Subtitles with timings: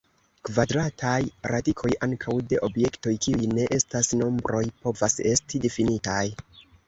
[0.47, 1.19] Kvadrataj
[1.51, 6.23] radikoj ankaŭ de objektoj kiuj ne estas nombroj povas esti difinitaj.